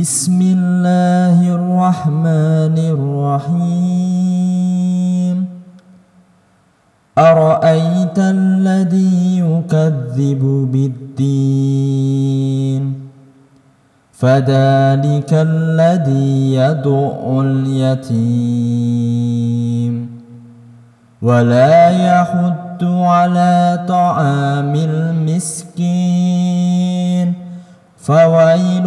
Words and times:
بسم 0.00 0.40
الله 0.42 1.54
الرحمن 1.54 2.76
الرحيم. 3.56 5.46
أرأيت 7.18 8.18
الذي 8.18 9.40
يكذب 9.40 10.68
بالدين؟ 10.72 12.82
فذلك 14.12 15.32
الذي 15.32 16.54
يدعو 16.54 17.42
اليتيم. 17.42 18.16
ولا 21.22 21.90
يحد 21.90 22.84
على 22.84 23.84
طعام 23.88 24.74
المسكين. 24.74 26.26
فويل 27.96 28.86